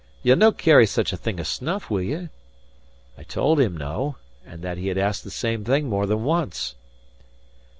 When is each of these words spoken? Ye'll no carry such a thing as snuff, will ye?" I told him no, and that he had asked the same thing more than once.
Ye'll 0.23 0.35
no 0.35 0.51
carry 0.51 0.87
such 0.87 1.13
a 1.13 1.15
thing 1.15 1.39
as 1.39 1.47
snuff, 1.47 1.91
will 1.91 2.01
ye?" 2.01 2.29
I 3.19 3.23
told 3.23 3.59
him 3.59 3.77
no, 3.77 4.15
and 4.43 4.63
that 4.63 4.79
he 4.79 4.87
had 4.87 4.97
asked 4.97 5.23
the 5.23 5.29
same 5.29 5.63
thing 5.63 5.87
more 5.89 6.07
than 6.07 6.23
once. 6.23 6.73